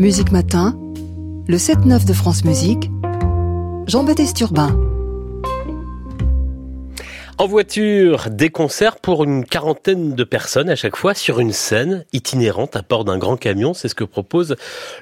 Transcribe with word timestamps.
Musique 0.00 0.32
Matin, 0.32 0.78
le 1.46 1.58
7-9 1.58 2.06
de 2.06 2.14
France 2.14 2.42
Musique, 2.46 2.90
Jean-Baptiste 3.86 4.40
Urbain. 4.40 4.74
En 7.36 7.46
voiture, 7.46 8.30
des 8.30 8.48
concerts 8.48 8.96
pour 8.96 9.24
une 9.24 9.44
quarantaine 9.44 10.14
de 10.14 10.24
personnes 10.24 10.70
à 10.70 10.74
chaque 10.74 10.96
fois 10.96 11.12
sur 11.12 11.38
une 11.38 11.52
scène 11.52 12.06
itinérante 12.14 12.76
à 12.76 12.82
bord 12.82 13.04
d'un 13.04 13.18
grand 13.18 13.36
camion. 13.36 13.74
C'est 13.74 13.88
ce 13.88 13.94
que 13.94 14.04
propose 14.04 14.56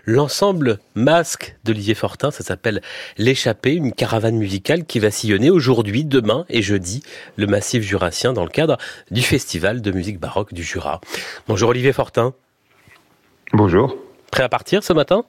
l'ensemble 0.04 0.80
Masque 0.96 1.54
d'Olivier 1.62 1.94
Fortin. 1.94 2.32
Ça 2.32 2.42
s'appelle 2.42 2.82
L'échappée, 3.18 3.74
une 3.74 3.92
caravane 3.92 4.36
musicale 4.36 4.84
qui 4.84 4.98
va 4.98 5.12
sillonner 5.12 5.50
aujourd'hui, 5.50 6.04
demain 6.04 6.44
et 6.48 6.60
jeudi 6.60 7.04
le 7.36 7.46
massif 7.46 7.84
jurassien 7.84 8.32
dans 8.32 8.42
le 8.42 8.50
cadre 8.50 8.78
du 9.12 9.22
festival 9.22 9.80
de 9.80 9.92
musique 9.92 10.18
baroque 10.18 10.52
du 10.52 10.64
Jura. 10.64 11.00
Bonjour 11.46 11.70
Olivier 11.70 11.92
Fortin. 11.92 12.34
Bonjour. 13.52 13.96
Prêt 14.30 14.42
à 14.42 14.48
partir 14.48 14.82
ce 14.82 14.92
matin? 14.92 15.24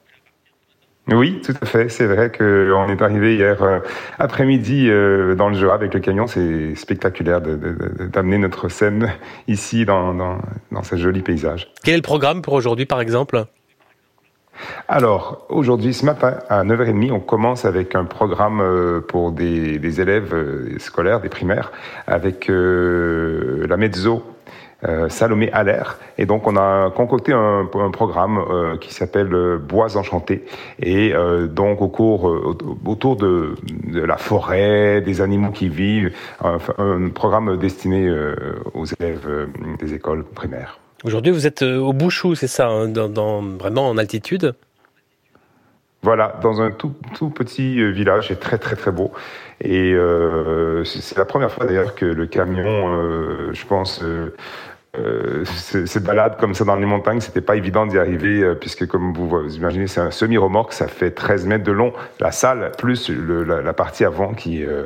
Oui, 1.12 1.41
tout 1.44 1.55
à 1.62 1.66
fait. 1.66 1.89
C'est 1.89 2.05
vrai 2.05 2.31
qu'on 2.31 2.88
est 2.88 3.02
arrivé 3.02 3.35
hier 3.35 3.62
euh, 3.63 3.80
après-midi 4.20 4.89
euh, 4.89 5.34
dans 5.35 5.49
le 5.49 5.55
Jura 5.55 5.73
avec 5.73 5.94
le 5.94 5.99
camion. 5.99 6.27
C'est 6.27 6.75
spectaculaire 6.75 7.41
d'amener 7.41 8.38
notre 8.38 8.70
scène 8.70 9.12
ici 9.48 9.85
dans, 9.85 10.13
dans, 10.13 10.38
dans 10.72 10.84
ce 10.84 10.95
joli 10.98 11.22
paysage. 11.22 11.72
Quel 11.84 11.95
est 11.95 11.98
le 11.98 12.03
programme 12.03 12.41
pour 12.41 12.53
aujourd'hui, 12.53 12.85
par 12.85 13.02
exemple? 13.02 13.45
Alors, 14.88 15.45
aujourd'hui, 15.50 15.94
ce 15.94 16.05
matin, 16.05 16.39
à 16.50 16.63
9h30, 16.63 17.11
on 17.11 17.22
commence 17.22 17.63
avec 17.63 17.95
un 17.95 18.03
programme 18.03 18.59
euh, 18.59 19.00
pour 19.00 19.31
des, 19.31 19.80
des 19.80 20.02
élèves 20.02 20.36
scolaires, 20.80 21.22
des 21.22 21.30
primaires, 21.30 21.72
avec 22.08 22.50
la 22.50 23.77
mezzo 23.77 24.23
Salomé 25.09 25.51
Allaire. 25.51 25.99
Et 26.17 26.25
donc, 26.25 26.47
on 26.47 26.55
a 26.55 26.89
concocté 26.91 27.33
un, 27.33 27.67
un 27.73 27.91
programme 27.91 28.38
euh, 28.38 28.77
qui 28.77 28.93
s'appelle 28.93 29.33
euh, 29.33 29.57
Bois 29.57 29.97
enchantés. 29.97 30.45
Et 30.81 31.13
donc, 31.49 31.81
au 31.81 31.89
cours, 31.89 32.23
autour 32.86 33.16
de, 33.16 33.55
de, 33.86 34.02
la 34.02 34.17
forêt, 34.17 35.02
des 35.02 35.21
animaux 35.21 35.52
qui 35.52 35.67
vivent, 35.67 36.11
un, 36.44 36.58
un 36.77 37.09
programme 37.09 37.58
destiné 37.58 38.09
aux 38.73 38.86
élèves 38.86 39.49
des 39.80 39.94
écoles 39.94 40.23
primaires. 40.23 40.80
Aujourd'hui, 41.03 41.31
vous 41.31 41.47
êtes 41.47 41.61
au 41.61 41.93
Bouchou, 41.93 42.36
c'est 42.36 42.47
ça, 42.47 42.67
hein, 42.67 42.88
dans, 42.88 43.09
dans, 43.09 43.41
vraiment 43.41 43.89
en 43.89 43.97
altitude? 43.97 44.53
Voilà, 46.02 46.39
dans 46.41 46.61
un 46.61 46.71
tout, 46.71 46.93
tout 47.17 47.30
petit 47.30 47.91
village, 47.91 48.30
c'est 48.30 48.39
très 48.39 48.58
très 48.58 48.77
très 48.77 48.91
beau. 48.91 49.11
Et 49.61 49.93
euh, 49.93 50.86
c'est 50.86 51.17
la 51.17 51.25
première 51.25 51.52
fois 51.52 51.66
d'ailleurs 51.66 51.93
que 51.93 52.05
le 52.05 52.25
camion, 52.25 52.93
euh, 52.93 53.49
je 53.52 53.66
pense, 53.66 54.02
euh, 54.02 54.33
euh, 54.98 55.44
cette 55.45 56.04
balade 56.04 56.38
comme 56.40 56.56
ça 56.56 56.66
dans 56.66 56.76
les 56.76 56.86
montagnes, 56.86 57.20
c'était 57.20 57.42
pas 57.42 57.56
évident 57.56 57.86
d'y 57.86 58.00
arriver, 58.00 58.42
euh, 58.42 58.56
puisque 58.56 58.88
comme 58.88 59.14
vous, 59.14 59.56
imaginez, 59.56 59.86
c'est 59.86 60.02
un 60.02 60.09
semi-remorque, 60.09 60.73
ça 60.73 60.88
fait 60.88 61.12
13 61.12 61.45
mètres 61.45 61.64
de 61.64 61.72
long, 61.72 61.94
la 62.20 62.32
salle, 62.32 62.72
plus 62.78 63.10
la, 63.10 63.73
partie 63.73 64.04
avant 64.04 64.34
qui, 64.34 64.66
euh, 64.66 64.86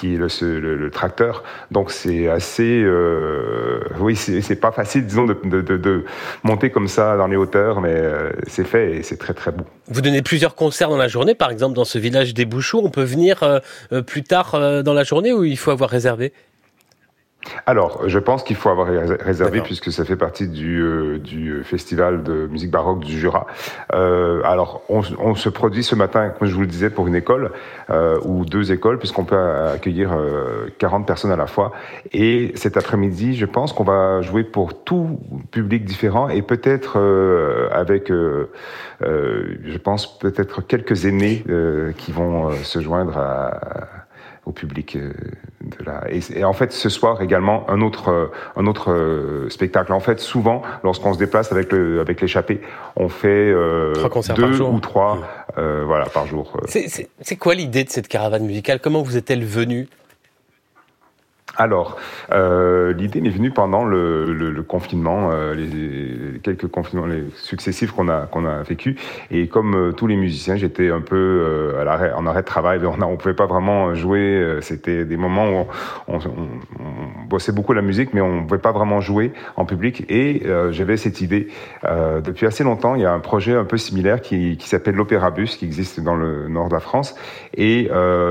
qui 0.00 0.16
le, 0.16 0.90
tracteur. 0.90 1.44
Donc 1.70 1.92
c'est 1.92 2.28
assez, 2.28 2.82
euh, 2.82 3.78
oui, 4.00 4.16
c'est 4.16 4.60
pas 4.60 4.72
facile, 4.72 5.06
disons, 5.06 5.24
de, 5.24 6.04
monter 6.42 6.70
comme 6.70 6.88
ça 6.88 7.16
dans 7.16 7.28
les 7.28 7.36
hauteurs, 7.36 7.80
mais 7.80 8.02
c'est 8.48 8.66
fait 8.66 8.96
et 8.96 9.02
c'est 9.04 9.18
très 9.18 9.34
très 9.34 9.52
beau. 9.52 9.64
Vous 9.86 10.00
donnez 10.00 10.22
plusieurs 10.22 10.56
concerts 10.56 10.90
dans 10.90 10.96
la 10.96 11.08
journée, 11.08 11.36
par 11.36 11.52
exemple 11.52 11.76
dans 11.76 11.84
ce 11.84 11.98
village 11.98 12.34
des 12.34 12.44
Bouchoux, 12.44 12.80
on 12.82 12.90
peut 12.90 13.04
venir 13.04 13.60
plus 14.06 14.24
tard 14.24 14.82
dans 14.82 14.94
la 14.94 15.04
journée 15.04 15.32
ou 15.32 15.44
il 15.44 15.56
faut 15.56 15.70
avoir 15.70 15.90
réservé? 15.90 16.32
Alors, 17.66 18.08
je 18.08 18.18
pense 18.18 18.42
qu'il 18.42 18.56
faut 18.56 18.68
avoir 18.68 18.88
réservé 18.88 19.60
puisque 19.60 19.92
ça 19.92 20.04
fait 20.04 20.16
partie 20.16 20.48
du, 20.48 20.80
euh, 20.80 21.18
du 21.18 21.62
festival 21.64 22.22
de 22.22 22.46
musique 22.46 22.70
baroque 22.70 23.00
du 23.00 23.18
Jura. 23.18 23.46
Euh, 23.94 24.40
alors, 24.44 24.82
on, 24.88 25.02
on, 25.18 25.34
se 25.34 25.48
produit 25.48 25.82
ce 25.82 25.94
matin, 25.94 26.30
comme 26.30 26.48
je 26.48 26.54
vous 26.54 26.62
le 26.62 26.66
disais, 26.66 26.90
pour 26.90 27.06
une 27.06 27.14
école 27.14 27.52
euh, 27.90 28.18
ou 28.24 28.44
deux 28.44 28.72
écoles, 28.72 28.98
puisqu'on 28.98 29.24
peut 29.24 29.36
accueillir 29.36 30.16
40 30.78 31.02
euh, 31.02 31.06
personnes 31.06 31.30
à 31.30 31.36
la 31.36 31.46
fois. 31.46 31.72
Et 32.12 32.52
cet 32.54 32.76
après-midi, 32.76 33.36
je 33.36 33.46
pense 33.46 33.72
qu'on 33.72 33.84
va 33.84 34.22
jouer 34.22 34.44
pour 34.44 34.84
tout 34.84 35.20
public 35.50 35.84
différent 35.84 36.28
et 36.28 36.42
peut-être 36.42 36.98
euh, 36.98 37.68
avec, 37.72 38.08
je 38.10 39.78
pense, 39.78 40.18
peut-être 40.18 40.60
quelques 40.66 41.04
aînés 41.04 41.44
qui 41.96 42.12
vont 42.12 42.50
se 42.62 42.80
joindre 42.80 43.16
à 43.18 43.98
au 44.48 44.52
public 44.52 44.96
euh, 44.96 45.12
de 45.68 45.84
la. 45.84 46.04
Et, 46.10 46.44
en 46.44 46.52
fait, 46.52 46.72
ce 46.72 46.88
soir 46.88 47.22
également 47.22 47.68
un 47.68 47.80
autre 47.80 48.10
euh, 48.10 48.26
un 48.56 48.66
autre 48.66 48.92
euh, 48.92 49.48
spectacle. 49.50 49.92
En 49.92 50.00
fait, 50.00 50.20
souvent, 50.20 50.62
lorsqu'on 50.82 51.14
se 51.14 51.18
déplace 51.18 51.52
avec 51.52 51.72
le 51.72 52.00
avec 52.00 52.20
l'échappée, 52.20 52.60
on 52.96 53.08
fait 53.08 53.52
deux 54.36 54.60
ou 54.60 54.80
trois 54.80 55.18
voilà 55.56 56.06
par 56.06 56.26
jour. 56.26 56.52
C'est 56.66 57.36
quoi 57.36 57.54
l'idée 57.54 57.84
de 57.84 57.90
cette 57.90 58.08
caravane 58.08 58.44
musicale? 58.44 58.80
Comment 58.80 59.02
vous 59.02 59.16
est-elle 59.16 59.44
venue? 59.44 59.88
Alors, 61.58 61.96
euh, 62.32 62.92
l'idée 62.92 63.20
m'est 63.20 63.30
venue 63.30 63.50
pendant 63.50 63.84
le, 63.84 64.32
le, 64.32 64.52
le 64.52 64.62
confinement, 64.62 65.30
euh, 65.32 65.54
les, 65.54 66.38
quelques 66.38 66.68
confinements 66.68 67.06
les 67.06 67.24
successifs 67.34 67.90
qu'on 67.90 68.08
a 68.08 68.26
qu'on 68.26 68.46
a 68.46 68.62
vécu. 68.62 68.96
Et 69.32 69.48
comme 69.48 69.74
euh, 69.74 69.92
tous 69.92 70.06
les 70.06 70.14
musiciens, 70.14 70.54
j'étais 70.54 70.90
un 70.90 71.00
peu 71.00 71.16
euh, 71.16 71.80
à 71.80 71.84
l'arrêt, 71.84 72.12
en 72.12 72.26
arrêt 72.26 72.42
de 72.42 72.46
travail. 72.46 72.78
On 72.86 72.96
ne 72.96 73.16
pouvait 73.16 73.34
pas 73.34 73.46
vraiment 73.46 73.92
jouer. 73.94 74.20
Euh, 74.20 74.60
c'était 74.60 75.04
des 75.04 75.16
moments 75.16 75.48
où 75.48 75.66
on, 76.06 76.14
on, 76.14 76.18
on, 76.18 77.26
bossait 77.28 77.50
beaucoup 77.50 77.72
la 77.72 77.82
musique, 77.82 78.14
mais 78.14 78.20
on 78.20 78.42
ne 78.42 78.46
pouvait 78.46 78.60
pas 78.60 78.72
vraiment 78.72 79.00
jouer 79.00 79.32
en 79.56 79.64
public. 79.64 80.04
Et 80.08 80.44
j'avais 80.70 80.96
cette 80.96 81.20
idée 81.20 81.48
depuis 81.82 82.46
assez 82.46 82.64
longtemps. 82.64 82.94
Il 82.94 83.02
y 83.02 83.04
a 83.04 83.12
un 83.12 83.18
projet 83.20 83.54
un 83.54 83.64
peu 83.64 83.76
similaire 83.76 84.22
qui, 84.22 84.56
qui 84.56 84.68
s'appelle 84.68 84.94
l'Opéra 84.94 85.30
Bus, 85.30 85.56
qui 85.56 85.66
existe 85.66 86.00
dans 86.00 86.16
le 86.16 86.48
nord 86.48 86.68
de 86.68 86.74
la 86.74 86.80
France. 86.80 87.14
Et 87.58 87.90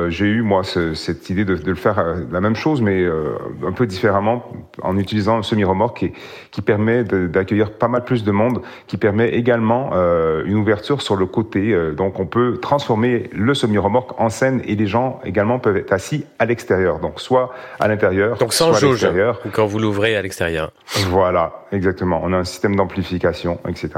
j'ai 0.09 0.25
eu 0.25 0.41
moi 0.41 0.63
ce, 0.63 0.93
cette 0.93 1.29
idée 1.29 1.45
de, 1.45 1.55
de, 1.55 1.69
le 1.69 1.75
faire 1.75 2.03
la 2.31 2.41
même 2.41 2.55
chose, 2.55 2.81
mais 2.81 3.01
euh, 3.01 3.37
un 3.65 3.71
peu 3.71 3.85
différemment 3.85 4.43
en 4.81 4.97
utilisant 4.97 5.37
un 5.37 5.43
semi-remorque 5.43 5.97
qui, 5.97 6.13
qui 6.51 6.61
permet 6.61 7.03
d'accueillir 7.03 7.71
pas 7.71 7.87
mal 7.87 8.03
plus 8.03 8.23
de 8.23 8.31
monde, 8.31 8.61
qui 8.87 8.97
permet 8.97 9.29
également 9.29 9.91
euh, 9.93 10.43
une 10.45 10.55
ouverture 10.55 11.01
sur 11.01 11.15
le 11.15 11.25
côté. 11.25 11.73
Euh, 11.73 11.93
donc 11.93 12.19
on 12.19 12.25
peut 12.25 12.59
transformer 12.61 13.29
le 13.33 13.53
semi-remorque 13.53 14.19
en 14.19 14.29
scène 14.29 14.61
et 14.65 14.75
les 14.75 14.87
gens 14.87 15.19
également 15.23 15.59
peuvent 15.59 15.77
être 15.77 15.91
assis 15.91 16.25
à 16.39 16.45
l'extérieur. 16.45 16.99
Donc 16.99 17.19
soit 17.19 17.53
à 17.79 17.87
l'intérieur, 17.87 18.37
donc 18.37 18.53
sans 18.53 18.73
soit 18.73 19.03
à 19.03 19.33
quand 19.51 19.65
vous 19.65 19.79
l'ouvrez 19.79 20.15
à 20.15 20.21
l'extérieur. 20.21 20.71
Voilà, 21.09 21.65
exactement. 21.71 22.21
On 22.23 22.33
a 22.33 22.37
un 22.37 22.43
système 22.43 22.75
d'amplification, 22.75 23.59
etc. 23.67 23.89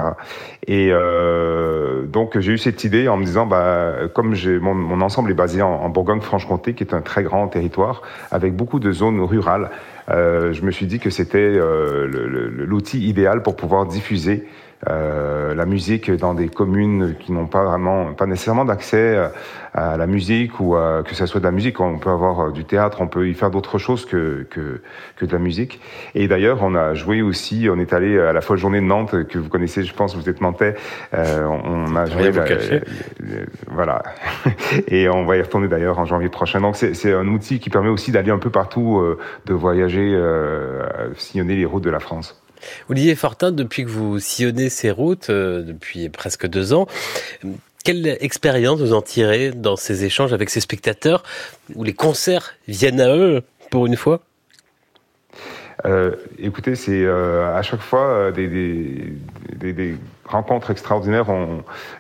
Et 0.68 0.90
euh, 0.92 2.06
donc 2.06 2.40
j'ai 2.40 2.54
eu 2.54 2.58
cette 2.58 2.84
idée 2.84 3.08
en 3.08 3.18
me 3.18 3.26
disant, 3.26 3.46
bah, 3.46 3.94
comme 4.14 4.34
j'ai 4.34 4.60
mon, 4.60 4.74
mon 4.74 5.02
ensemble 5.02 5.19
est 5.28 5.34
basé 5.34 5.62
en, 5.62 5.70
en 5.70 5.90
Bourgogne-Franche-Comté, 5.90 6.74
qui 6.74 6.84
est 6.84 6.94
un 6.94 7.02
très 7.02 7.24
grand 7.24 7.48
territoire 7.48 8.02
avec 8.32 8.56
beaucoup 8.56 8.80
de 8.80 8.92
zones 8.92 9.22
rurales. 9.22 9.70
Euh, 10.10 10.54
je 10.54 10.62
me 10.64 10.72
suis 10.72 10.86
dit 10.86 11.00
que 11.00 11.10
c'était 11.10 11.38
euh, 11.38 12.08
l'outil 12.66 13.08
idéal 13.08 13.44
pour 13.44 13.56
pouvoir 13.56 13.86
diffuser 13.86 14.48
euh, 14.88 15.54
la 15.54 15.66
musique 15.66 16.10
dans 16.10 16.34
des 16.34 16.48
communes 16.48 17.16
qui 17.20 17.32
n'ont 17.32 17.48
pas 17.48 17.64
vraiment, 17.64 18.14
pas 18.14 18.26
nécessairement 18.26 18.66
d'accès 18.66 19.30
à 19.74 19.98
la 19.98 20.08
musique 20.08 20.60
ou 20.60 20.76
à, 20.76 21.04
que 21.04 21.16
ça 21.16 21.28
soit 21.28 21.40
de 21.40 21.46
la 21.46 21.52
musique. 21.52 21.80
On 21.80 21.98
peut 21.98 22.10
avoir 22.10 22.40
euh, 22.40 22.52
du 22.52 22.66
théâtre, 22.66 23.02
on 23.02 23.08
peut 23.08 23.30
y 23.30 23.34
faire 23.34 23.52
d'autres 23.52 23.78
choses 23.78 24.06
que, 24.06 24.48
que, 24.50 24.82
que 25.16 25.26
de 25.26 25.32
la 25.32 25.40
musique. 25.40 25.80
Et 26.16 26.28
d'ailleurs, 26.28 26.60
on 26.62 26.76
a 26.76 26.94
joué 26.94 27.22
aussi, 27.22 27.68
on 27.72 27.80
est 27.80 27.94
allé 27.94 28.20
à 28.20 28.34
la 28.34 28.42
folle 28.42 28.58
journée 28.58 28.82
de 28.82 28.86
Nantes 28.86 29.28
que 29.28 29.38
vous 29.38 29.50
connaissez, 29.50 29.84
je 29.84 29.94
pense, 29.94 30.16
vous 30.16 30.30
êtes 30.30 30.42
nantais. 30.42 30.76
Euh, 31.14 31.46
on 31.46 31.96
a 31.96 32.06
joué, 32.06 32.32
la, 32.32 32.46
voilà. 33.68 34.04
Et 34.88 35.10
on 35.10 35.26
va 35.26 35.38
y 35.38 35.42
retourner 35.42 35.68
d'ailleurs 35.68 36.00
en 36.00 36.06
janvier 36.06 36.30
prochain. 36.30 36.62
Donc 36.62 36.76
c'est 36.76 37.14
un 37.14 37.28
outil 37.28 37.60
qui 37.60 37.70
permet 37.70 37.90
aussi 37.90 38.12
d'aller 38.12 38.32
un 38.32 38.40
peu 38.40 38.50
partout, 38.50 39.00
euh, 39.00 39.20
de 39.46 39.54
voyager, 39.54 39.99
euh, 40.00 41.14
sillonner 41.16 41.56
les 41.56 41.66
routes 41.66 41.84
de 41.84 41.90
la 41.90 42.00
France. 42.00 42.42
Olivier 42.90 43.16
Fortin, 43.16 43.52
depuis 43.52 43.86
que 43.86 43.90
vous 43.90 44.20
sillonnez 44.20 44.70
ces 44.70 44.92
routes, 44.92 45.30
euh, 45.30 45.62
depuis 45.62 46.10
presque 46.10 46.48
deux 46.48 46.74
ans, 46.74 46.88
quelle 47.84 48.18
expérience 48.20 48.80
vous 48.82 48.94
en 48.94 49.02
tirez 49.02 49.52
dans 49.52 49.76
ces 49.76 50.04
échanges 50.04 50.34
avec 50.34 50.50
ces 50.50 50.60
spectateurs 50.60 51.24
où 51.76 51.84
les 51.84 51.94
concerts 51.94 52.56
viennent 52.68 53.02
à 53.02 53.16
eux 53.16 53.42
pour 53.72 53.86
une 53.86 53.96
fois? 53.96 54.22
Euh, 55.86 56.16
Écoutez, 56.38 56.76
c'est 56.76 57.06
euh, 57.06 57.56
à 57.56 57.62
chaque 57.62 57.80
fois 57.80 58.32
des, 58.32 58.48
des, 58.48 59.14
des, 59.56 59.74
des 59.74 59.96
rencontre 60.30 60.72
extraordinaire. 60.72 61.26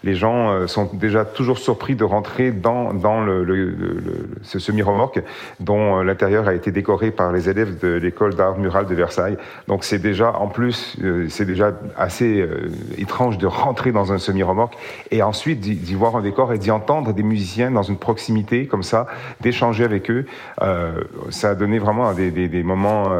Les 0.04 0.16
gens 0.16 0.52
euh, 0.52 0.68
sont 0.68 0.90
déjà 0.94 1.26
toujours 1.26 1.58
surpris 1.58 1.96
de 1.96 2.04
rentrer 2.04 2.52
dans, 2.52 2.94
dans 2.94 3.22
le, 3.22 4.30
ce 4.44 4.60
semi-remorque 4.60 5.22
dont 5.60 6.00
euh, 6.00 6.04
l'intérieur 6.04 6.48
a 6.48 6.54
été 6.54 6.72
décoré 6.72 7.12
par 7.12 7.31
les 7.31 7.50
élèves 7.50 7.80
de 7.80 7.94
l'école 7.94 8.36
d'art 8.36 8.58
mural 8.58 8.86
de 8.86 8.96
Versailles. 8.96 9.38
Donc 9.68 9.84
c'est 9.84 10.00
déjà, 10.00 10.34
en 10.34 10.48
plus, 10.48 10.96
euh, 11.04 11.26
c'est 11.30 11.46
déjà 11.46 11.74
assez 11.98 12.46
étrange 12.98 13.38
de 13.38 13.48
rentrer 13.48 13.92
dans 13.92 14.14
un 14.14 14.18
semi-remorque 14.18 14.76
et 15.12 15.24
ensuite 15.24 15.60
d'y 15.60 15.96
voir 15.96 16.16
un 16.16 16.22
décor 16.22 16.54
et 16.54 16.58
d'y 16.58 16.72
entendre 16.72 17.14
des 17.14 17.24
musiciens 17.24 17.72
dans 17.72 17.84
une 17.84 17.98
proximité 17.98 18.68
comme 18.68 18.84
ça, 18.84 19.08
d'échanger 19.42 19.84
avec 19.84 20.10
eux. 20.12 20.26
Ça 21.30 21.52
a 21.52 21.56
donné 21.56 21.80
vraiment 21.80 22.14
des, 22.14 22.64
moments 22.64 23.12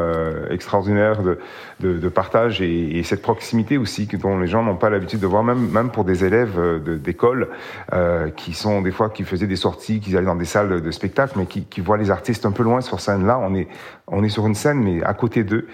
extraordinaires 0.50 1.22
de, 1.22 1.38
de, 1.80 1.98
de 1.98 2.08
partage 2.08 2.60
et, 2.60 2.98
et, 2.98 3.02
cette 3.02 3.22
proximité 3.22 3.78
aussi 3.78 4.06
dont 4.06 4.38
les 4.38 4.46
gens 4.46 4.62
n'ont 4.62 4.76
pas 4.76 4.90
la 4.90 4.99
l'habitude 5.00 5.20
de 5.20 5.26
voir, 5.26 5.42
même, 5.42 5.68
même 5.70 5.90
pour 5.90 6.04
des 6.04 6.24
élèves 6.24 6.58
d'école, 7.02 7.48
euh, 7.92 8.30
qui 8.30 8.52
sont 8.52 8.82
des 8.82 8.92
fois, 8.92 9.10
qui 9.10 9.24
faisaient 9.24 9.46
des 9.46 9.56
sorties, 9.56 10.00
qui 10.00 10.16
allaient 10.16 10.26
dans 10.26 10.36
des 10.36 10.44
salles 10.44 10.80
de 10.80 10.90
spectacle, 10.90 11.34
mais 11.36 11.46
qui, 11.46 11.80
voient 11.80 11.96
les 11.96 12.10
artistes 12.10 12.46
un 12.46 12.52
peu 12.52 12.62
loin 12.62 12.80
sur 12.80 13.00
scène. 13.00 13.26
Là, 13.26 13.38
on 13.42 13.54
est, 13.54 13.68
on 14.06 14.22
est 14.22 14.28
sur 14.28 14.46
une 14.46 14.54
scène, 14.54 14.78
mais 14.78 15.02
à 15.02 15.14
côté 15.14 15.44
d'eux. 15.44 15.66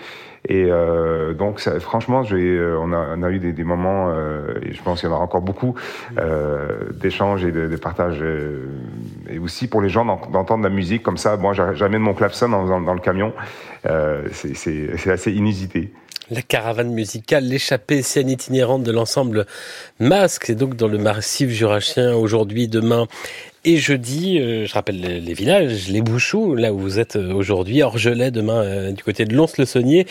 Et 0.49 0.67
euh, 0.71 1.35
donc, 1.35 1.59
franchement, 1.81 2.23
euh, 2.31 2.79
on, 2.81 3.23
a, 3.23 3.31
eu 3.31 3.39
des, 3.39 3.65
moments, 3.65 4.11
euh, 4.11 4.55
et 4.63 4.73
je 4.73 4.83
pense 4.83 5.01
qu'il 5.01 5.09
y 5.09 5.13
en 5.13 5.17
aura 5.17 5.25
encore 5.25 5.41
beaucoup, 5.41 5.75
euh, 6.19 6.93
d'échanges 6.93 7.45
et 7.45 7.51
de, 7.51 7.67
de 7.67 7.77
partages. 7.77 8.21
Euh, 8.23 8.67
et 9.29 9.39
aussi 9.39 9.67
pour 9.67 9.81
les 9.81 9.89
gens 9.89 10.05
d'entendre 10.05 10.63
la 10.63 10.71
musique 10.71 11.03
comme 11.03 11.17
ça. 11.17 11.37
Moi, 11.37 11.53
j'amène 11.53 12.03
mon 12.03 12.13
dans, 12.13 12.49
dans, 12.49 12.81
dans 12.81 12.95
le 12.95 13.01
camion. 13.01 13.33
c'est 14.33 15.11
assez 15.11 15.33
inusité. 15.33 15.93
La 16.29 16.43
caravane 16.43 16.91
musicale, 16.91 17.45
l'échappée 17.45 18.03
scène 18.03 18.29
itinérante 18.29 18.83
de 18.83 18.91
l'ensemble 18.91 19.47
Masque, 20.01 20.47
c'est 20.47 20.57
donc 20.57 20.75
dans 20.75 20.89
le 20.89 20.99
massif 20.99 21.51
jurassien 21.51 22.17
aujourd'hui, 22.17 22.67
demain 22.67 23.07
et 23.67 23.79
jeudi, 23.79 24.39
euh, 24.39 24.65
je 24.65 24.73
rappelle 24.73 25.01
les, 25.01 25.35
villages, 25.35 25.89
les 25.89 26.01
Bouchoux, 26.01 26.55
là 26.55 26.73
où 26.73 26.79
vous 26.79 27.01
êtes 27.01 27.17
euh, 27.17 27.35
aujourd'hui, 27.35 27.83
Orgelet 27.83 28.31
demain 28.31 28.63
euh, 28.63 28.93
du 28.93 29.03
côté 29.03 29.25
de 29.25 29.35
Lons-le-Saunier, 29.35 30.07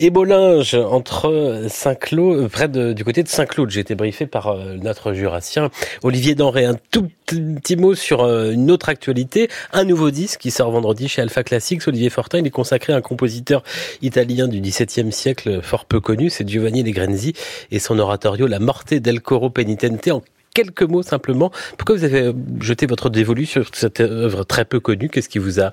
et 0.00 0.10
Bolinge 0.10 0.74
entre 0.74 1.66
Saint-Claude, 1.68 2.48
près 2.48 2.66
de, 2.66 2.92
du 2.92 3.04
côté 3.04 3.22
de 3.22 3.28
Saint-Claude. 3.28 3.70
J'ai 3.70 3.78
été 3.78 3.94
briefé 3.94 4.26
par 4.26 4.56
notre 4.82 5.12
jurassien 5.12 5.70
Olivier 6.02 6.34
Denré. 6.34 6.64
Un 6.64 6.74
tout 6.90 7.08
petit 7.26 7.76
mot 7.76 7.94
sur 7.94 8.24
une 8.24 8.72
autre 8.72 8.88
actualité, 8.88 9.48
un 9.72 9.84
nouveau 9.84 10.10
disque 10.10 10.40
qui 10.40 10.50
sort 10.50 10.72
vendredi 10.72 11.06
chez 11.06 11.22
Alpha 11.22 11.44
Classics. 11.44 11.86
Olivier 11.86 12.10
Fortin, 12.10 12.38
il 12.38 12.46
est 12.46 12.50
consacré 12.50 12.92
à 12.92 12.96
un 12.96 13.00
compositeur 13.00 13.62
italien 14.02 14.48
du 14.48 14.60
XVIIe 14.60 15.12
siècle 15.12 15.62
fort 15.62 15.84
peu 15.84 16.00
connu, 16.00 16.28
c'est 16.28 16.48
Giovanni 16.48 16.82
Legrenzi 16.82 17.34
et 17.70 17.78
son 17.78 18.00
oratorio 18.00 18.48
La 18.48 18.58
Morte 18.58 18.94
del 18.94 19.20
Coro 19.20 19.50
Penitente 19.50 20.08
en 20.08 20.22
quelques 20.56 20.82
mots 20.82 21.02
simplement. 21.02 21.50
Pourquoi 21.76 21.96
vous 21.96 22.04
avez 22.04 22.32
jeté 22.60 22.86
votre 22.86 23.10
dévolu 23.10 23.44
sur 23.44 23.68
cette 23.74 24.00
œuvre 24.00 24.44
très 24.44 24.64
peu 24.64 24.80
connue? 24.80 25.10
Qu'est-ce 25.10 25.28
qui 25.28 25.38
vous 25.38 25.60
a 25.60 25.70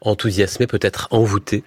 enthousiasmé, 0.00 0.66
peut-être 0.66 1.08
envoûté? 1.10 1.64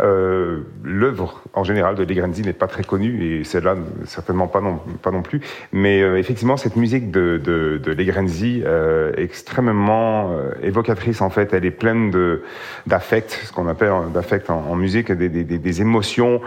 Euh, 0.00 0.60
L'œuvre 0.82 1.42
en 1.54 1.64
général 1.64 1.94
de 1.94 2.04
Degrenzi 2.04 2.42
n'est 2.42 2.52
pas 2.52 2.66
très 2.66 2.84
connue 2.84 3.24
et 3.24 3.44
celle-là 3.44 3.76
certainement 4.04 4.46
pas 4.46 4.60
non, 4.60 4.80
pas 5.02 5.10
non 5.10 5.22
plus. 5.22 5.40
Mais 5.72 6.02
euh, 6.02 6.18
effectivement, 6.18 6.56
cette 6.56 6.76
musique 6.76 7.10
de, 7.10 7.40
de, 7.42 7.94
Degrenzi 7.94 8.62
euh, 8.64 9.12
est 9.16 9.24
extrêmement 9.24 10.30
évocatrice 10.62 11.20
en 11.20 11.30
fait. 11.30 11.52
Elle 11.52 11.64
est 11.64 11.70
pleine 11.70 12.10
de 12.10 12.42
d'affect, 12.86 13.40
ce 13.44 13.52
qu'on 13.52 13.68
appelle 13.68 13.92
d'affect 14.12 14.50
en, 14.50 14.74
musique, 14.74 15.10
des, 15.10 15.80
émotions, 15.80 16.40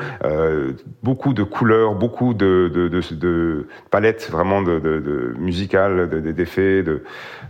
beaucoup 1.03 1.33
de 1.33 1.43
couleurs, 1.43 1.95
beaucoup 1.95 2.33
de, 2.33 2.69
de, 2.73 3.67
palettes 3.89 4.29
vraiment 4.31 4.61
de, 4.61 4.79
de, 4.79 5.33
musicales, 5.37 6.09
d'effets, 6.33 6.83
de, 6.83 7.03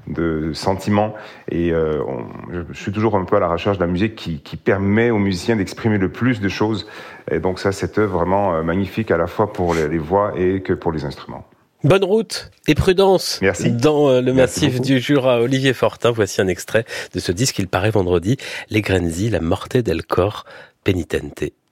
de, 0.07 0.53
sentiments. 0.53 1.15
Et 1.51 1.69
je, 1.71 2.63
suis 2.74 2.91
toujours 2.91 3.15
un 3.15 3.25
peu 3.25 3.35
à 3.35 3.39
la 3.39 3.50
recherche 3.50 3.77
de 3.77 3.83
la 3.83 3.91
musique 3.91 4.15
qui, 4.15 4.39
qui 4.39 4.57
permet 4.57 5.12
aux 5.12 5.18
musiciens 5.18 5.56
d'exprimer 5.68 5.98
le 5.98 6.10
plus 6.10 6.40
de 6.40 6.48
choses. 6.48 6.88
Et 7.30 7.40
donc 7.40 7.60
ça, 7.60 7.74
cette 7.74 7.98
œuvre 7.98 8.19
vraiment 8.19 8.56
euh, 8.56 8.64
magnifique 8.64 9.12
à 9.12 9.18
la 9.18 9.28
fois 9.28 9.52
pour 9.52 9.74
les, 9.74 9.90
les 9.90 9.98
voix 9.98 10.34
et 10.38 10.62
que 10.62 10.72
pour 10.72 10.94
les 10.94 11.04
instruments. 11.04 11.46
Bonne 11.84 12.06
route 12.06 12.50
et 12.68 12.74
prudence 12.74 13.40
Merci. 13.42 13.72
dans 13.72 14.10
euh, 14.10 14.22
le 14.22 14.34
massif 14.34 14.80
du 14.80 15.00
Jura. 15.00 15.42
Olivier 15.42 15.74
Fortin, 15.74 16.12
voici 16.12 16.40
un 16.42 16.48
extrait 16.48 16.86
de 17.14 17.19
ce 17.19 17.34
disque, 17.34 17.60
il 17.60 17.68
paraît 17.68 17.92
vendredi, 17.92 18.38
Les 18.69 18.81
Grenzi, 18.81 19.30
la 19.30 19.42
Morte 19.42 19.78
del 19.78 20.04
Cor 20.06 20.46
Penitente. 20.86 21.52